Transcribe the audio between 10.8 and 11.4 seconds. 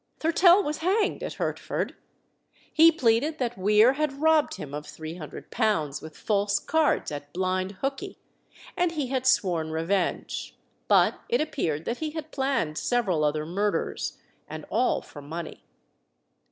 but it